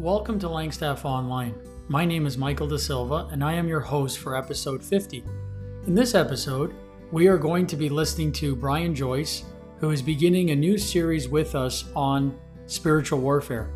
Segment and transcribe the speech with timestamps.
[0.00, 1.54] Welcome to Langstaff Online.
[1.88, 5.22] My name is Michael Da Silva, and I am your host for episode 50.
[5.86, 6.74] In this episode,
[7.12, 9.44] we are going to be listening to Brian Joyce,
[9.78, 12.34] who is beginning a new series with us on
[12.64, 13.74] spiritual warfare.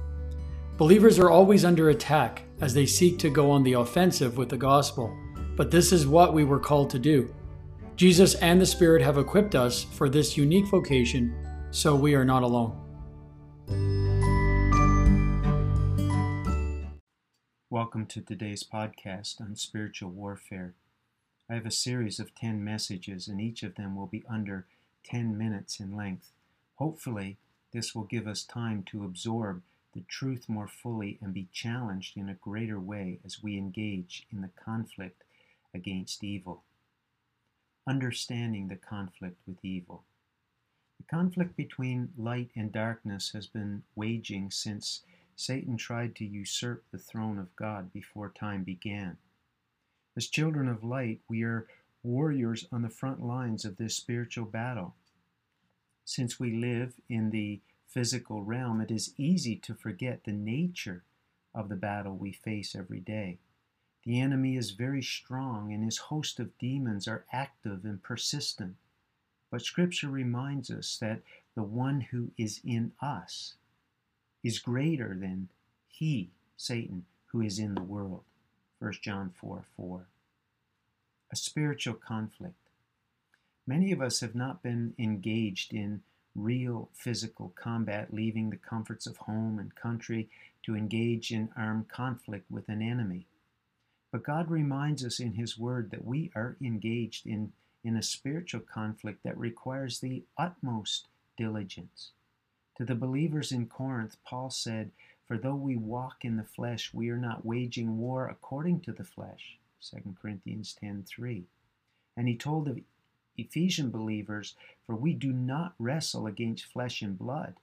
[0.79, 4.57] Believers are always under attack as they seek to go on the offensive with the
[4.57, 5.15] gospel,
[5.57, 7.35] but this is what we were called to do.
[7.97, 11.37] Jesus and the Spirit have equipped us for this unique vocation,
[11.71, 12.81] so we are not alone.
[17.75, 20.75] Welcome to today's podcast on spiritual warfare.
[21.51, 24.67] I have a series of 10 messages, and each of them will be under
[25.03, 26.31] 10 minutes in length.
[26.77, 27.37] Hopefully,
[27.73, 29.61] this will give us time to absorb
[29.93, 34.41] the truth more fully and be challenged in a greater way as we engage in
[34.41, 35.25] the conflict
[35.75, 36.63] against evil.
[37.89, 40.05] Understanding the conflict with evil.
[40.99, 45.03] The conflict between light and darkness has been waging since
[45.37, 49.19] Satan tried to usurp the throne of God before time began.
[50.17, 51.67] As children of light, we are
[52.03, 54.95] warriors on the front lines of this spiritual battle.
[56.05, 61.05] Since we live in the physical realm, it is easy to forget the nature
[61.55, 63.39] of the battle we face every day.
[64.05, 68.77] The enemy is very strong, and his host of demons are active and persistent.
[69.51, 71.23] But Scripture reminds us that
[71.55, 73.55] the one who is in us
[74.45, 75.49] is greater than
[75.89, 78.23] he, Satan, who is in the world.
[78.79, 80.07] 1 John 4 4.
[81.33, 82.55] A spiritual conflict.
[83.67, 86.03] Many of us have not been engaged in
[86.37, 90.29] real physical combat, leaving the comforts of home and country
[90.65, 93.27] to engage in armed conflict with an enemy.
[94.13, 98.61] But God reminds us in His Word that we are engaged in, in a spiritual
[98.61, 102.11] conflict that requires the utmost diligence.
[102.77, 104.91] To the believers in Corinth, Paul said,
[105.27, 109.05] For though we walk in the flesh, we are not waging war according to the
[109.05, 109.59] flesh.
[109.81, 111.45] 2 Corinthians 10:3.
[112.17, 112.83] And he told the
[113.37, 117.57] Ephesian believers, For we do not wrestle against flesh and blood,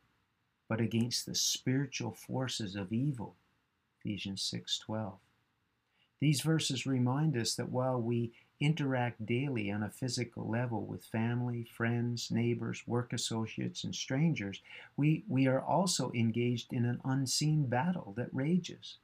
[0.67, 3.35] but against the spiritual forces of evil.
[3.99, 5.19] Ephesians 6:12.
[6.21, 11.63] These verses remind us that while we interact daily on a physical level with family,
[11.63, 14.61] friends, neighbors, work associates, and strangers,
[14.95, 18.97] we, we are also engaged in an unseen battle that rages.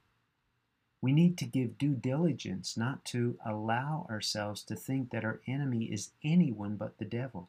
[1.00, 5.86] We need to give due diligence not to allow ourselves to think that our enemy
[5.86, 7.48] is anyone but the devil.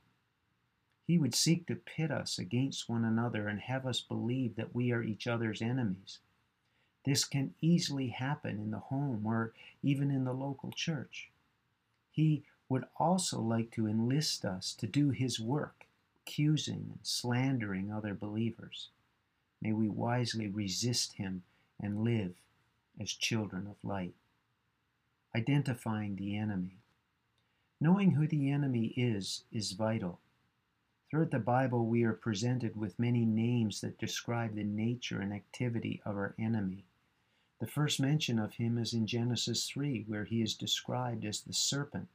[1.06, 4.92] He would seek to pit us against one another and have us believe that we
[4.92, 6.20] are each other's enemies.
[7.06, 11.30] This can easily happen in the home or even in the local church.
[12.12, 15.86] He would also like to enlist us to do His work,
[16.22, 18.90] accusing and slandering other believers.
[19.62, 21.44] May we wisely resist Him
[21.82, 22.34] and live
[23.00, 24.14] as children of light.
[25.36, 26.78] Identifying the enemy.
[27.80, 30.20] Knowing who the enemy is is vital.
[31.10, 36.02] Throughout the Bible, we are presented with many names that describe the nature and activity
[36.06, 36.84] of our enemy.
[37.60, 41.54] The first mention of him is in Genesis 3, where he is described as the
[41.54, 42.08] serpent,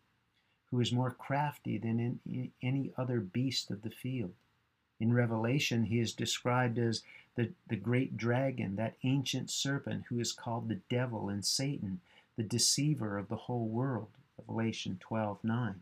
[0.70, 2.20] who is more crafty than
[2.62, 4.32] any other beast of the field.
[4.98, 7.02] In Revelation, he is described as
[7.34, 12.00] the, the great dragon, that ancient serpent who is called the devil and Satan,
[12.36, 14.08] the deceiver of the whole world.
[14.38, 15.80] Revelation 12 9.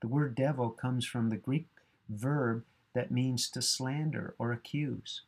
[0.00, 1.68] The word devil comes from the Greek
[2.08, 5.22] verb that means to slander or accuse.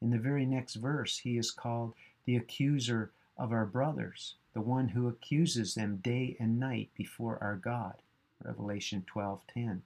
[0.00, 4.88] In the very next verse, he is called the accuser of our brothers, the one
[4.88, 8.02] who accuses them day and night before our God.
[8.42, 9.82] Revelation 12:10.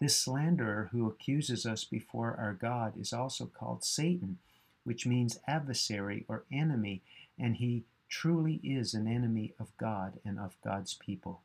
[0.00, 4.38] This slanderer who accuses us before our God is also called Satan,
[4.84, 7.02] which means adversary or enemy,
[7.38, 11.42] and he truly is an enemy of God and of God's people.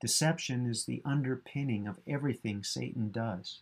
[0.00, 3.60] Deception is the underpinning of everything Satan does.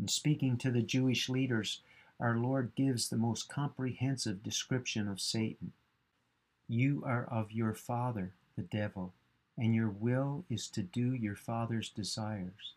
[0.00, 1.82] In speaking to the Jewish leaders
[2.18, 5.72] our Lord gives the most comprehensive description of Satan.
[6.68, 9.12] You are of your father, the devil,
[9.56, 12.74] and your will is to do your father's desires.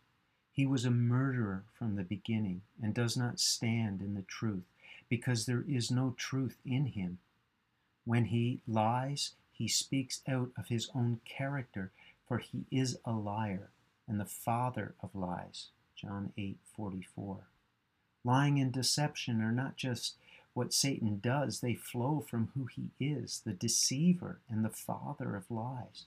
[0.52, 4.64] He was a murderer from the beginning and does not stand in the truth,
[5.08, 7.18] because there is no truth in him.
[8.04, 11.92] When he lies, he speaks out of his own character,
[12.26, 13.70] for he is a liar
[14.06, 15.68] and the father of lies.
[15.94, 17.44] John 8:44.
[18.24, 20.16] Lying and deception are not just
[20.52, 25.50] what Satan does, they flow from who he is, the deceiver and the father of
[25.50, 26.06] lies.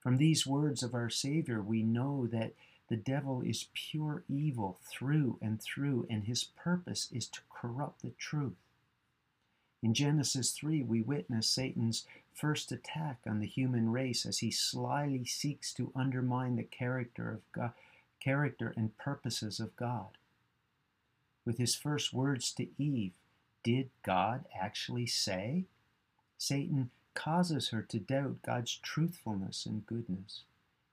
[0.00, 2.52] From these words of our Savior, we know that
[2.88, 8.12] the devil is pure evil through and through, and his purpose is to corrupt the
[8.18, 8.54] truth.
[9.82, 15.24] In Genesis 3, we witness Satan's first attack on the human race as he slyly
[15.24, 17.72] seeks to undermine the character of God,
[18.20, 20.16] character and purposes of God.
[21.46, 23.12] With his first words to Eve,
[23.62, 25.64] did God actually say?
[26.36, 30.42] Satan causes her to doubt God's truthfulness and goodness.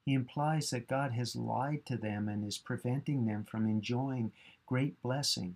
[0.05, 4.31] He implies that God has lied to them and is preventing them from enjoying
[4.67, 5.55] great blessing.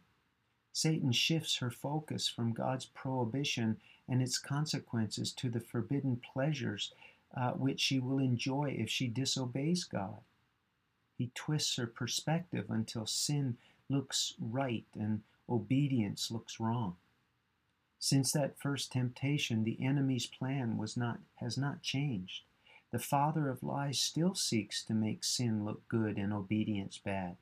[0.74, 3.78] Satan shifts her focus from God's prohibition
[4.08, 6.92] and its consequences to the forbidden pleasures
[7.36, 10.22] uh, which she will enjoy if she disobeys God.
[11.18, 13.58] He twists her perspective until sin
[13.90, 16.96] looks right and obedience looks wrong.
[18.00, 22.44] Since that first temptation, the enemy's plan was not, has not changed.
[22.92, 27.38] The father of lies still seeks to make sin look good and obedience bad.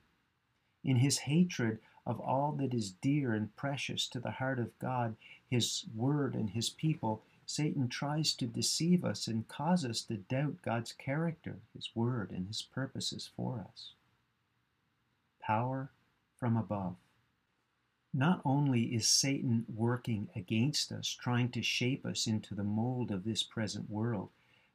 [0.82, 5.16] In his hatred of all that is dear and precious to the heart of God,
[5.48, 10.62] his word, and his people, Satan tries to deceive us and cause us to doubt
[10.62, 13.92] God's character, his word, and his purposes for us.
[15.40, 15.90] Power
[16.38, 16.96] from above.
[18.12, 23.24] Not only is Satan working against us, trying to shape us into the mold of
[23.24, 24.30] this present world,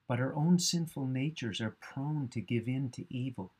[0.07, 3.51] but our own sinful natures are prone to give in to evil.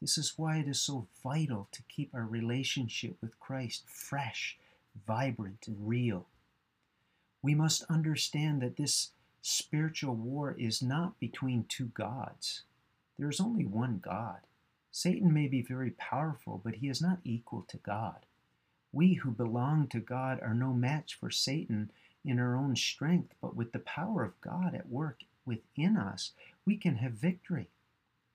[0.00, 4.58] This is why it is so vital to keep our relationship with Christ fresh,
[5.06, 6.26] vibrant, and real.
[7.40, 12.62] We must understand that this spiritual war is not between two gods.
[13.18, 14.40] There is only one God.
[14.96, 18.26] Satan may be very powerful, but he is not equal to God.
[18.92, 21.90] We who belong to God are no match for Satan
[22.24, 26.30] in our own strength, but with the power of God at work within us,
[26.64, 27.70] we can have victory.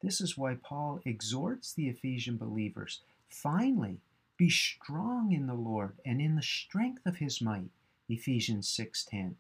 [0.02, 4.02] This is why Paul exhorts the Ephesian believers finally,
[4.36, 7.72] be strong in the Lord and in the strength of his might.
[8.10, 9.38] Ephesians 6:10.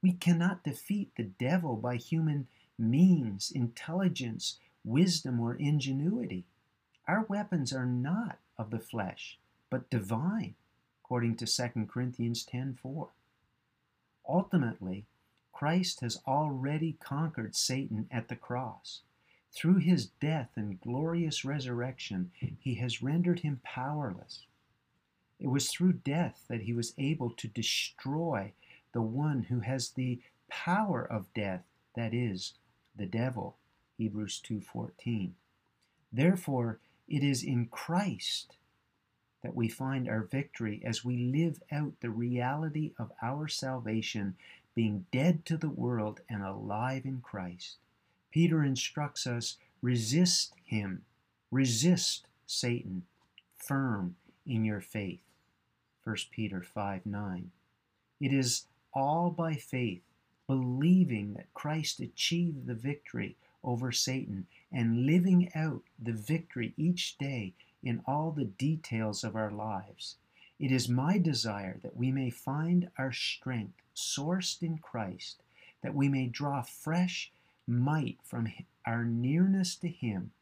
[0.00, 2.46] We cannot defeat the devil by human
[2.78, 6.46] means, intelligence, wisdom, or ingenuity.
[7.06, 9.38] Our weapons are not of the flesh,
[9.70, 10.54] but divine,
[11.02, 13.10] according to 2 Corinthians 10:4.
[14.28, 15.06] Ultimately,
[15.52, 19.02] Christ has already conquered Satan at the cross.
[19.50, 24.46] Through his death and glorious resurrection, he has rendered him powerless.
[25.40, 28.52] It was through death that he was able to destroy
[28.92, 31.64] the one who has the power of death,
[31.94, 32.54] that is,
[32.94, 33.56] the devil.
[33.98, 35.34] Hebrews 2:14.
[36.10, 38.56] Therefore, it is in Christ
[39.42, 44.36] that we find our victory as we live out the reality of our salvation,
[44.74, 47.76] being dead to the world and alive in Christ.
[48.30, 51.04] Peter instructs us resist him,
[51.50, 53.04] resist Satan,
[53.56, 54.16] firm
[54.46, 55.20] in your faith.
[56.04, 57.50] 1 Peter 5 9.
[58.20, 60.02] It is all by faith,
[60.46, 67.54] believing that Christ achieved the victory over Satan and living out the victory each day
[67.82, 70.16] in all the details of our lives.
[70.58, 75.42] It is my desire that we may find our strength sourced in Christ,
[75.82, 77.30] that we may draw fresh
[77.66, 78.52] might from
[78.86, 80.32] our nearness to Him,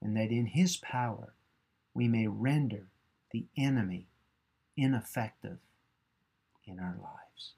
[0.00, 1.34] and that in His power
[1.92, 2.86] we may render
[3.32, 4.06] the enemy
[4.76, 5.58] ineffective
[6.64, 7.52] in our lives.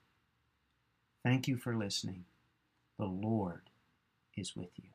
[1.23, 2.25] Thank you for listening.
[2.99, 3.63] The Lord
[4.37, 4.91] is with you.